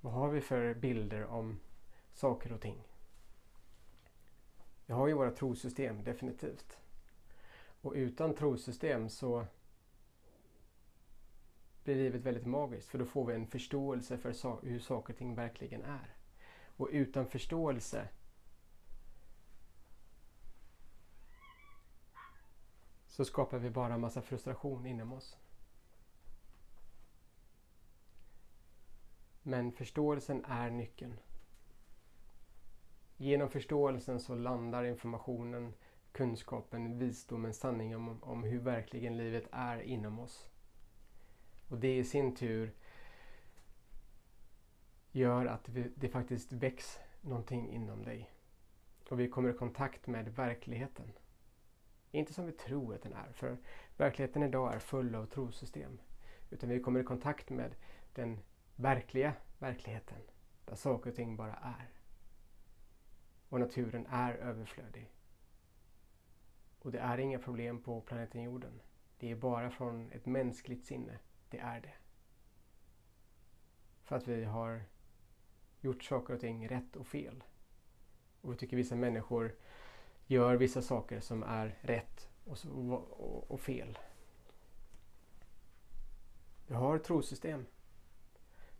Vad 0.00 0.12
har 0.12 0.28
vi 0.28 0.40
för 0.40 0.74
bilder 0.74 1.24
om 1.24 1.60
saker 2.12 2.52
och 2.52 2.60
ting? 2.60 2.88
Vi 4.86 4.92
har 4.92 5.06
ju 5.06 5.14
våra 5.14 5.30
trosystem, 5.30 6.04
definitivt. 6.04 6.78
Och 7.80 7.92
utan 7.92 8.34
trosystem 8.34 9.08
så 9.08 9.46
blir 11.84 11.94
livet 11.94 12.22
väldigt 12.22 12.46
magiskt 12.46 12.88
för 12.88 12.98
då 12.98 13.04
får 13.04 13.26
vi 13.26 13.34
en 13.34 13.46
förståelse 13.46 14.18
för 14.18 14.66
hur 14.66 14.78
saker 14.78 15.12
och 15.12 15.18
ting 15.18 15.34
verkligen 15.34 15.82
är. 15.82 16.14
Och 16.76 16.88
utan 16.92 17.26
förståelse 17.26 18.08
så 23.06 23.24
skapar 23.24 23.58
vi 23.58 23.70
bara 23.70 23.98
massa 23.98 24.22
frustration 24.22 24.86
inom 24.86 25.12
oss. 25.12 25.36
Men 29.42 29.72
förståelsen 29.72 30.44
är 30.44 30.70
nyckeln. 30.70 31.18
Genom 33.16 33.48
förståelsen 33.48 34.20
så 34.20 34.34
landar 34.34 34.84
informationen, 34.84 35.74
kunskapen, 36.12 36.98
visdomen, 36.98 37.54
sanningen 37.54 37.98
om, 37.98 38.22
om 38.22 38.42
hur 38.44 38.60
verkligen 38.60 39.16
livet 39.16 39.48
är 39.52 39.80
inom 39.80 40.18
oss. 40.18 40.48
Och 41.68 41.78
det 41.78 41.96
i 41.96 42.04
sin 42.04 42.36
tur 42.36 42.72
gör 45.12 45.46
att 45.46 45.68
det 45.94 46.08
faktiskt 46.08 46.52
väcks 46.52 46.98
någonting 47.20 47.70
inom 47.70 48.04
dig. 48.04 48.30
Och 49.08 49.20
vi 49.20 49.28
kommer 49.28 49.50
i 49.50 49.52
kontakt 49.52 50.06
med 50.06 50.28
verkligheten. 50.28 51.12
Inte 52.10 52.34
som 52.34 52.46
vi 52.46 52.52
tror 52.52 52.94
att 52.94 53.02
den 53.02 53.12
är, 53.12 53.32
för 53.32 53.56
verkligheten 53.96 54.42
idag 54.42 54.74
är 54.74 54.78
full 54.78 55.14
av 55.14 55.26
trosystem. 55.26 56.00
Utan 56.50 56.68
vi 56.68 56.80
kommer 56.80 57.00
i 57.00 57.04
kontakt 57.04 57.50
med 57.50 57.74
den 58.14 58.38
verkliga 58.82 59.34
verkligheten. 59.58 60.18
Där 60.64 60.74
saker 60.74 61.10
och 61.10 61.16
ting 61.16 61.36
bara 61.36 61.54
är. 61.54 61.90
Och 63.48 63.60
naturen 63.60 64.06
är 64.06 64.34
överflödig. 64.34 65.12
Och 66.78 66.92
det 66.92 66.98
är 66.98 67.18
inga 67.18 67.38
problem 67.38 67.82
på 67.82 68.00
planeten 68.00 68.42
jorden. 68.42 68.80
Det 69.18 69.30
är 69.30 69.36
bara 69.36 69.70
från 69.70 70.12
ett 70.12 70.26
mänskligt 70.26 70.86
sinne 70.86 71.18
det 71.48 71.58
är 71.58 71.80
det. 71.80 71.94
för 74.04 74.16
att 74.16 74.28
vi 74.28 74.44
har 74.44 74.82
gjort 75.80 76.04
saker 76.04 76.34
och 76.34 76.40
ting 76.40 76.68
rätt 76.68 76.96
och 76.96 77.06
fel. 77.06 77.44
Och 78.40 78.52
vi 78.52 78.56
tycker 78.56 78.76
vissa 78.76 78.96
människor 78.96 79.54
gör 80.26 80.56
vissa 80.56 80.82
saker 80.82 81.20
som 81.20 81.42
är 81.42 81.78
rätt 81.80 82.28
och, 82.44 82.58
så, 82.58 82.70
och, 82.70 83.50
och 83.50 83.60
fel. 83.60 83.98
Vi 86.66 86.74
har 86.74 86.98
trosystem. 86.98 87.66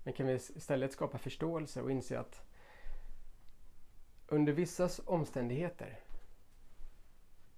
Men 0.02 0.14
kan 0.14 0.26
vi 0.26 0.34
istället 0.34 0.92
skapa 0.92 1.18
förståelse 1.18 1.82
och 1.82 1.90
inse 1.90 2.20
att 2.20 2.42
under 4.26 4.52
vissa 4.52 4.88
omständigheter 5.04 6.00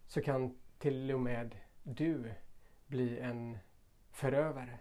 så 0.06 0.22
kan 0.22 0.58
till 0.78 1.10
och 1.10 1.20
med 1.20 1.56
du 1.82 2.34
bli 2.86 3.18
en 3.18 3.58
förövare. 4.10 4.78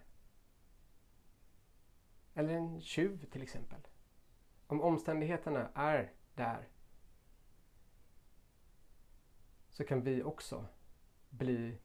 Eller 2.33 2.53
en 2.53 2.81
tjuv 2.81 3.25
till 3.31 3.41
exempel. 3.41 3.81
Om 4.67 4.81
omständigheterna 4.81 5.69
är 5.75 6.11
där 6.35 6.67
så 9.69 9.83
kan 9.83 10.01
vi 10.01 10.23
också 10.23 10.65
bli 11.29 11.77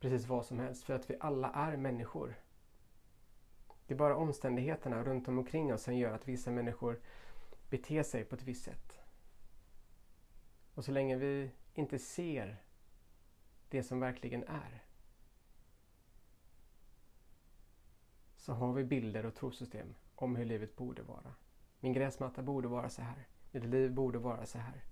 precis 0.00 0.26
vad 0.26 0.46
som 0.46 0.58
helst 0.58 0.84
för 0.84 0.94
att 0.94 1.10
vi 1.10 1.16
alla 1.20 1.52
är 1.52 1.76
människor. 1.76 2.43
Det 3.86 3.94
är 3.94 3.98
bara 3.98 4.16
omständigheterna 4.16 5.04
runt 5.04 5.28
omkring 5.28 5.74
oss 5.74 5.82
som 5.82 5.96
gör 5.96 6.12
att 6.12 6.28
vissa 6.28 6.50
människor 6.50 7.00
beter 7.70 8.02
sig 8.02 8.24
på 8.24 8.34
ett 8.34 8.42
visst 8.42 8.64
sätt. 8.64 8.98
Och 10.74 10.84
så 10.84 10.92
länge 10.92 11.16
vi 11.16 11.50
inte 11.74 11.98
ser 11.98 12.56
det 13.68 13.82
som 13.82 14.00
verkligen 14.00 14.44
är 14.44 14.84
så 18.44 18.52
har 18.52 18.72
vi 18.72 18.84
bilder 18.84 19.26
och 19.26 19.34
trosystem 19.34 19.94
om 20.14 20.36
hur 20.36 20.44
livet 20.44 20.76
borde 20.76 21.02
vara. 21.02 21.34
Min 21.80 21.92
gräsmatta 21.92 22.42
borde 22.42 22.68
vara 22.68 22.88
så 22.88 23.02
här. 23.02 23.26
Mitt 23.50 23.64
liv 23.64 23.92
borde 23.92 24.18
vara 24.18 24.46
så 24.46 24.58
här. 24.58 24.84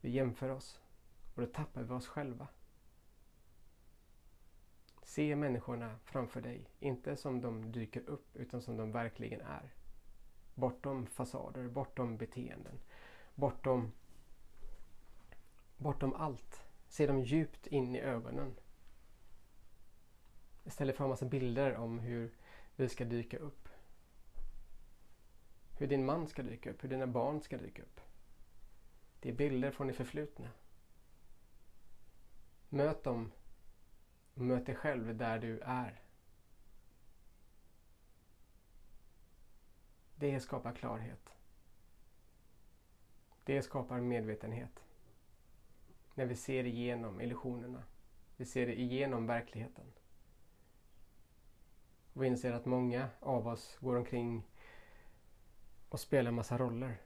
Vi 0.00 0.10
jämför 0.10 0.48
oss 0.48 0.80
och 1.34 1.42
då 1.42 1.48
tappar 1.48 1.82
vi 1.82 1.94
oss 1.94 2.06
själva. 2.06 2.48
Se 5.06 5.36
människorna 5.36 5.98
framför 6.04 6.40
dig, 6.40 6.70
inte 6.80 7.16
som 7.16 7.40
de 7.40 7.72
dyker 7.72 8.08
upp 8.08 8.36
utan 8.36 8.62
som 8.62 8.76
de 8.76 8.92
verkligen 8.92 9.40
är. 9.40 9.74
Bortom 10.54 11.06
fasader, 11.06 11.68
bortom 11.68 12.16
beteenden, 12.16 12.78
bortom, 13.34 13.92
bortom 15.76 16.14
allt. 16.14 16.66
Se 16.88 17.06
dem 17.06 17.22
djupt 17.22 17.66
in 17.66 17.96
i 17.96 18.00
ögonen. 18.00 18.54
Istället 20.64 20.96
för 20.96 21.04
en 21.04 21.10
massa 21.10 21.26
bilder 21.26 21.76
om 21.76 21.98
hur 21.98 22.34
vi 22.76 22.88
ska 22.88 23.04
dyka 23.04 23.38
upp. 23.38 23.68
Hur 25.78 25.86
din 25.86 26.04
man 26.04 26.26
ska 26.26 26.42
dyka 26.42 26.70
upp, 26.70 26.84
hur 26.84 26.88
dina 26.88 27.06
barn 27.06 27.40
ska 27.40 27.56
dyka 27.58 27.82
upp. 27.82 28.00
Det 29.20 29.28
är 29.28 29.34
bilder 29.34 29.70
från 29.70 29.86
det 29.86 29.92
förflutna. 29.92 30.50
Möt 32.68 33.04
dem 33.04 33.32
möt 34.38 34.66
dig 34.66 34.74
själv 34.74 35.16
där 35.16 35.38
du 35.38 35.60
är. 35.60 36.00
Det 40.16 40.40
skapar 40.40 40.72
klarhet. 40.72 41.32
Det 43.44 43.62
skapar 43.62 44.00
medvetenhet. 44.00 44.82
När 46.14 46.26
vi 46.26 46.36
ser 46.36 46.64
igenom 46.64 47.20
illusionerna. 47.20 47.82
Vi 48.36 48.44
ser 48.44 48.68
igenom 48.68 49.26
verkligheten. 49.26 49.92
Och 52.12 52.22
vi 52.22 52.26
inser 52.26 52.52
att 52.52 52.66
många 52.66 53.08
av 53.20 53.48
oss 53.48 53.78
går 53.80 53.96
omkring 53.96 54.42
och 55.88 56.00
spelar 56.00 56.28
en 56.28 56.34
massa 56.34 56.58
roller. 56.58 57.00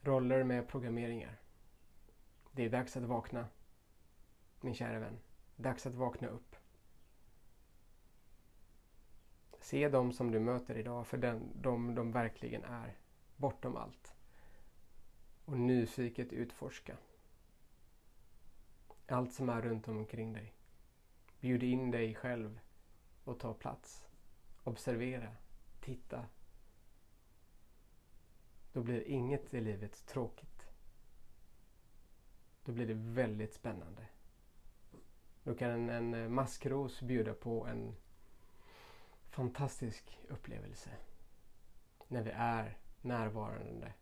Roller 0.00 0.44
med 0.44 0.68
programmeringar. 0.68 1.36
Det 2.52 2.64
är 2.64 2.70
dags 2.70 2.96
att 2.96 3.02
vakna, 3.02 3.48
min 4.62 4.74
kära 4.74 4.98
vän. 4.98 5.18
Dags 5.56 5.86
att 5.86 5.94
vakna 5.94 6.28
upp. 6.28 6.56
Se 9.60 9.88
dem 9.88 10.12
som 10.12 10.30
du 10.30 10.40
möter 10.40 10.78
idag 10.78 11.06
för 11.06 11.18
den, 11.18 11.50
de 11.54 11.94
de 11.94 12.12
verkligen 12.12 12.64
är, 12.64 12.96
bortom 13.36 13.76
allt. 13.76 14.14
Och 15.44 15.58
nyfiket 15.58 16.32
utforska 16.32 16.96
allt 19.10 19.32
som 19.32 19.48
är 19.48 19.62
runt 19.62 19.88
omkring 19.88 20.32
dig. 20.32 20.54
Bjud 21.40 21.62
in 21.62 21.90
dig 21.90 22.14
själv 22.14 22.60
och 23.24 23.38
ta 23.38 23.54
plats. 23.54 24.04
Observera, 24.64 25.36
titta. 25.80 26.26
Då 28.72 28.82
blir 28.82 29.08
inget 29.08 29.54
i 29.54 29.60
livet 29.60 30.06
tråkigt. 30.06 30.66
Då 32.64 32.72
blir 32.72 32.86
det 32.86 32.94
väldigt 32.94 33.54
spännande. 33.54 34.06
Då 35.44 35.54
kan 35.54 35.70
en, 35.70 35.90
en 35.90 36.14
eh, 36.14 36.28
maskros 36.28 37.02
bjuda 37.02 37.34
på 37.34 37.66
en 37.66 37.96
fantastisk 39.30 40.18
upplevelse. 40.28 40.90
När 42.08 42.22
vi 42.22 42.30
är 42.30 42.78
närvarande 43.00 43.92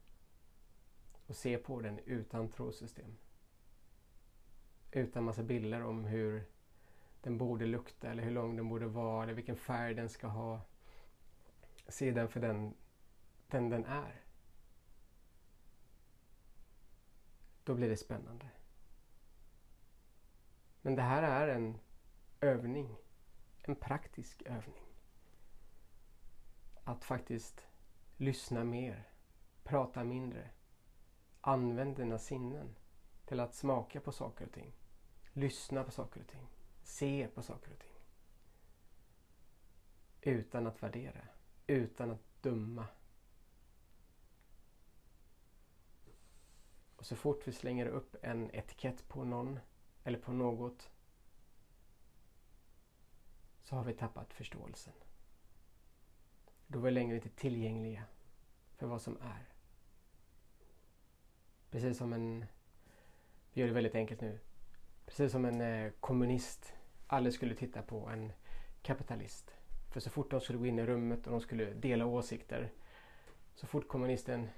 och 1.26 1.36
ser 1.36 1.58
på 1.58 1.80
den 1.80 1.98
utan 1.98 2.48
trosystem. 2.48 3.16
Utan 4.92 5.24
massa 5.24 5.42
bilder 5.42 5.82
om 5.82 6.04
hur 6.04 6.44
den 7.20 7.38
borde 7.38 7.66
lukta 7.66 8.10
eller 8.10 8.22
hur 8.22 8.30
lång 8.30 8.56
den 8.56 8.68
borde 8.68 8.86
vara 8.86 9.22
eller 9.22 9.34
vilken 9.34 9.56
färg 9.56 9.94
den 9.94 10.08
ska 10.08 10.26
ha. 10.26 10.60
Se 11.88 12.10
den 12.10 12.28
för 12.28 12.40
den 12.40 12.74
den, 13.50 13.68
den 13.68 13.84
är. 13.84 14.20
Då 17.64 17.74
blir 17.74 17.88
det 17.88 17.96
spännande. 17.96 18.48
Men 20.82 20.94
det 20.96 21.02
här 21.02 21.22
är 21.22 21.48
en 21.48 21.78
övning. 22.40 22.96
En 23.62 23.76
praktisk 23.76 24.42
övning. 24.42 24.84
Att 26.84 27.04
faktiskt 27.04 27.66
lyssna 28.16 28.64
mer, 28.64 29.08
prata 29.64 30.04
mindre. 30.04 30.50
Använd 31.40 31.96
dina 31.96 32.18
sinnen 32.18 32.76
till 33.24 33.40
att 33.40 33.54
smaka 33.54 34.00
på 34.00 34.12
saker 34.12 34.46
och 34.46 34.52
ting. 34.52 34.72
Lyssna 35.32 35.84
på 35.84 35.90
saker 35.90 36.20
och 36.20 36.26
ting. 36.26 36.48
Se 36.82 37.28
på 37.34 37.42
saker 37.42 37.72
och 37.72 37.78
ting. 37.78 37.98
Utan 40.20 40.66
att 40.66 40.82
värdera. 40.82 41.20
Utan 41.66 42.10
att 42.10 42.42
döma. 42.42 42.86
Och 46.96 47.06
så 47.06 47.16
fort 47.16 47.48
vi 47.48 47.52
slänger 47.52 47.86
upp 47.86 48.16
en 48.22 48.54
etikett 48.54 49.08
på 49.08 49.24
någon 49.24 49.58
eller 50.08 50.18
på 50.18 50.32
något 50.32 50.90
så 53.62 53.76
har 53.76 53.84
vi 53.84 53.92
tappat 53.92 54.34
förståelsen. 54.34 54.92
Då 56.66 56.78
är 56.78 56.82
vi 56.82 56.90
längre 56.90 57.16
inte 57.16 57.28
tillgängliga 57.28 58.04
för 58.76 58.86
vad 58.86 59.02
som 59.02 59.16
är. 59.16 59.48
Precis 61.70 61.98
som 61.98 62.12
en, 62.12 62.44
vi 63.52 63.60
gör 63.60 63.68
det 63.68 63.74
väldigt 63.74 63.94
enkelt 63.94 64.20
nu, 64.20 64.38
precis 65.06 65.32
som 65.32 65.44
en 65.44 65.60
eh, 65.60 65.92
kommunist 66.00 66.72
aldrig 67.06 67.34
skulle 67.34 67.54
titta 67.54 67.82
på 67.82 68.08
en 68.08 68.32
kapitalist. 68.82 69.54
För 69.90 70.00
så 70.00 70.10
fort 70.10 70.30
de 70.30 70.40
skulle 70.40 70.58
gå 70.58 70.66
in 70.66 70.78
i 70.78 70.86
rummet 70.86 71.26
och 71.26 71.32
de 71.32 71.40
skulle 71.40 71.64
dela 71.64 72.06
åsikter, 72.06 72.72
så 73.54 73.66
fort 73.66 73.88
kommunisten 73.88 74.48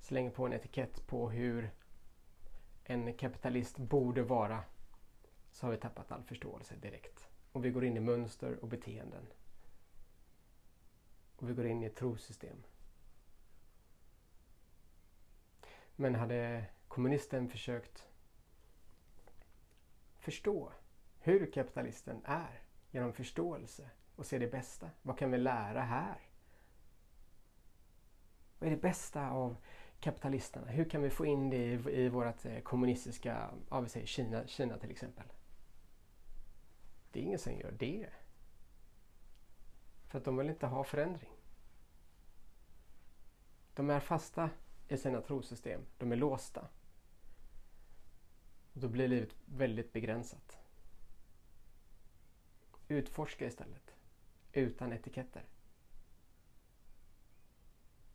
slänger 0.00 0.30
på 0.30 0.46
en 0.46 0.52
etikett 0.52 1.06
på 1.06 1.30
hur 1.30 1.70
en 2.90 3.14
kapitalist 3.14 3.78
borde 3.78 4.22
vara 4.22 4.64
så 5.50 5.66
har 5.66 5.70
vi 5.70 5.76
tappat 5.76 6.12
all 6.12 6.22
förståelse 6.22 6.76
direkt. 6.76 7.28
Och 7.52 7.64
vi 7.64 7.70
går 7.70 7.84
in 7.84 7.96
i 7.96 8.00
mönster 8.00 8.58
och 8.62 8.68
beteenden. 8.68 9.26
Och 11.36 11.50
vi 11.50 11.54
går 11.54 11.66
in 11.66 11.82
i 11.82 11.86
ett 11.86 11.96
trosystem. 11.96 12.62
Men 15.96 16.14
hade 16.14 16.64
kommunisten 16.88 17.48
försökt 17.48 18.08
förstå 20.18 20.72
hur 21.18 21.52
kapitalisten 21.52 22.20
är 22.24 22.62
genom 22.90 23.12
förståelse 23.12 23.90
och 24.16 24.26
se 24.26 24.38
det 24.38 24.50
bästa. 24.50 24.90
Vad 25.02 25.18
kan 25.18 25.30
vi 25.30 25.38
lära 25.38 25.82
här? 25.82 26.20
Vad 28.58 28.66
är 28.66 28.70
det 28.70 28.82
bästa 28.82 29.30
av 29.30 29.56
kapitalisterna? 30.00 30.66
Hur 30.66 30.84
kan 30.84 31.02
vi 31.02 31.10
få 31.10 31.26
in 31.26 31.50
det 31.50 31.56
i, 31.56 32.04
i 32.04 32.08
vårt 32.08 32.44
eh, 32.44 32.60
kommunistiska, 32.60 33.50
ja, 33.70 33.80
vi 33.80 33.88
säger 33.88 34.06
Kina, 34.06 34.46
Kina 34.46 34.78
till 34.78 34.90
exempel? 34.90 35.26
Det 37.12 37.20
är 37.20 37.22
ingen 37.24 37.38
som 37.38 37.52
gör 37.52 37.72
det. 37.72 38.08
För 40.08 40.18
att 40.18 40.24
de 40.24 40.36
vill 40.36 40.48
inte 40.48 40.66
ha 40.66 40.84
förändring. 40.84 41.30
De 43.74 43.90
är 43.90 44.00
fasta 44.00 44.50
i 44.88 44.96
sina 44.96 45.20
trosystem. 45.20 45.86
De 45.98 46.12
är 46.12 46.16
låsta. 46.16 46.68
Och 48.74 48.80
då 48.80 48.88
blir 48.88 49.08
livet 49.08 49.36
väldigt 49.44 49.92
begränsat. 49.92 50.58
Utforska 52.88 53.46
istället. 53.46 53.94
Utan 54.52 54.92
etiketter. 54.92 55.44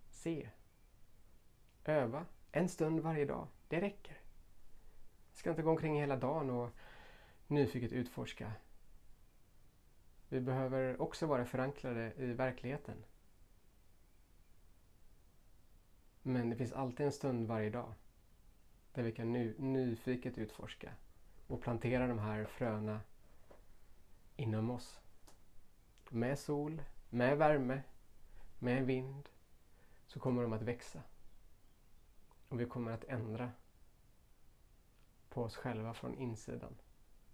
Se. 0.10 0.50
Öva. 1.86 2.26
En 2.52 2.70
stund 2.70 3.00
varje 3.00 3.26
dag. 3.26 3.48
Det 3.68 3.82
räcker. 3.82 4.18
Jag 5.30 5.38
ska 5.38 5.50
inte 5.50 5.62
gå 5.62 5.70
omkring 5.70 6.00
hela 6.00 6.16
dagen 6.16 6.50
och 6.50 6.70
nyfiket 7.48 7.92
utforska. 7.92 8.52
Vi 10.30 10.42
behöver 10.42 11.02
också 11.02 11.26
vara 11.26 11.46
förankrade 11.46 12.14
i 12.18 12.34
verkligheten. 12.34 13.04
Men 16.22 16.50
det 16.50 16.56
finns 16.56 16.74
alltid 16.74 17.06
en 17.06 17.12
stund 17.12 17.48
varje 17.48 17.70
dag 17.70 17.94
där 18.94 19.04
vi 19.04 19.12
kan 19.12 19.34
ny, 19.34 19.54
nyfiket 19.58 20.38
utforska 20.38 20.92
och 21.48 21.62
plantera 21.62 22.08
de 22.08 22.20
här 22.20 22.46
fröna 22.46 23.02
inom 24.36 24.72
oss. 24.72 25.00
Med 26.10 26.40
sol, 26.40 26.82
med 27.10 27.38
värme, 27.38 27.82
med 28.60 28.86
vind 28.86 29.30
så 30.08 30.20
kommer 30.20 30.42
de 30.42 30.54
att 30.54 30.62
växa. 30.62 31.02
Och 32.56 32.62
vi 32.62 32.66
kommer 32.66 32.92
att 32.92 33.04
ändra 33.04 33.52
på 35.30 35.44
oss 35.44 35.56
själva 35.56 35.94
från 35.94 36.16
insidan. 36.16 36.76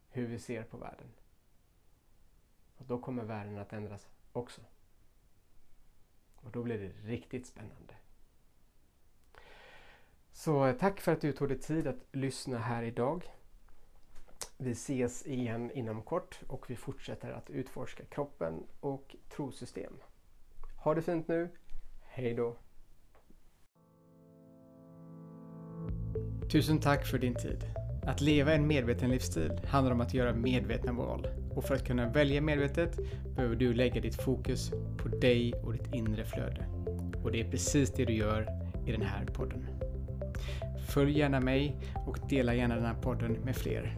Hur 0.10 0.28
vi 0.28 0.40
ser 0.40 0.64
på 0.64 0.78
världen. 0.78 1.08
Och 2.78 2.86
då 2.86 3.00
kommer 3.02 3.24
världen 3.24 3.58
att 3.58 3.74
ändras 3.74 4.08
också. 4.34 4.62
Och 6.36 6.52
då 6.52 6.64
blir 6.64 6.78
det 6.78 7.10
riktigt 7.10 7.48
spännande. 7.48 7.96
Så 10.32 10.66
eh, 10.66 10.76
tack 10.78 11.02
för 11.02 11.12
att 11.12 11.22
du 11.22 11.34
tog 11.34 11.48
dig 11.48 11.60
tid 11.60 11.88
att 11.88 12.06
lyssna 12.12 12.58
här 12.58 12.84
idag. 12.84 13.32
Vi 14.58 14.72
ses 14.72 15.26
igen 15.26 15.72
inom 15.72 16.04
kort 16.04 16.42
och 16.48 16.70
vi 16.70 16.76
fortsätter 16.76 17.32
att 17.32 17.50
utforska 17.50 18.06
kroppen 18.06 18.68
och 18.80 19.16
trosystem. 19.30 19.98
Ha 20.84 20.96
det 20.96 21.02
fint 21.02 21.28
nu. 21.28 21.50
Hej 22.02 22.34
då! 22.34 22.58
Tusen 26.52 26.80
tack 26.80 27.06
för 27.06 27.18
din 27.18 27.36
tid. 27.36 27.66
Att 28.04 28.22
leva 28.22 28.54
en 28.54 28.68
medveten 28.68 29.10
livsstil 29.10 29.52
handlar 29.68 29.94
om 29.94 30.02
att 30.02 30.14
göra 30.14 30.34
medvetna 30.34 30.92
val. 30.92 31.28
Och 31.56 31.64
för 31.64 31.76
att 31.76 31.88
kunna 31.88 32.10
välja 32.10 32.42
medvetet 32.42 33.00
behöver 33.36 33.56
du 33.56 33.74
lägga 33.74 34.02
ditt 34.02 34.22
fokus 34.22 34.72
på 34.98 35.08
dig 35.08 35.54
och 35.54 35.74
ditt 35.74 35.94
inre 35.94 36.26
flöde. 36.26 36.66
Och 37.24 37.32
det 37.32 37.42
är 37.42 37.52
precis 37.52 37.92
det 37.92 38.06
du 38.06 38.14
gör 38.14 38.48
i 38.86 38.92
den 38.92 39.02
här 39.02 39.26
podden. 39.26 39.66
Följ 40.88 41.18
gärna 41.18 41.40
mig 41.40 41.76
och 42.08 42.18
dela 42.30 42.54
gärna 42.54 42.76
den 42.76 42.86
här 42.86 43.02
podden 43.02 43.32
med 43.32 43.56
fler. 43.56 43.98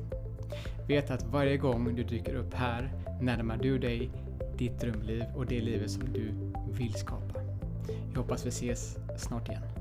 Vet 0.87 1.11
att 1.11 1.23
varje 1.23 1.57
gång 1.57 1.95
du 1.95 2.03
dyker 2.03 2.35
upp 2.35 2.53
här 2.53 2.91
närmar 3.21 3.57
du 3.57 3.77
dig 3.77 4.09
ditt 4.57 4.79
drömliv 4.79 5.23
och 5.35 5.45
det 5.45 5.61
livet 5.61 5.91
som 5.91 6.13
du 6.13 6.31
vill 6.71 6.93
skapa. 6.93 7.41
Jag 8.13 8.21
hoppas 8.21 8.45
vi 8.45 8.49
ses 8.49 8.97
snart 9.17 9.49
igen. 9.49 9.72